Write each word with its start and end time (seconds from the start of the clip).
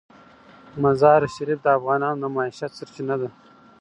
مزارشریف 0.83 1.59
د 1.63 1.67
افغانانو 1.77 2.21
د 2.21 2.25
معیشت 2.35 2.71
سرچینه 2.79 3.15
ده. 3.21 3.29